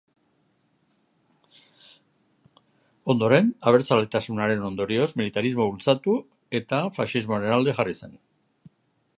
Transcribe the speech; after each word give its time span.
Ondoren, 3.15 3.51
abertzaletasunaren 3.73 4.65
ondorioz, 4.71 5.07
militarismoa 5.21 5.71
bultzatu 5.75 6.17
eta 6.61 6.81
faxismoaren 6.99 7.59
alde 7.61 7.81
jarri 7.83 7.99
zen. 8.03 8.19